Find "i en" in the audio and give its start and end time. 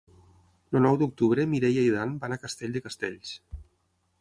1.89-1.99